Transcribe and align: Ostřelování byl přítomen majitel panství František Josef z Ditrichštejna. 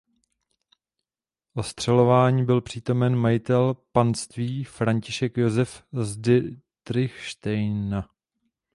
Ostřelování 1.53 2.45
byl 2.45 2.61
přítomen 2.61 3.15
majitel 3.15 3.73
panství 3.91 4.63
František 4.63 5.37
Josef 5.37 5.83
z 5.91 6.17
Ditrichštejna. 6.17 8.09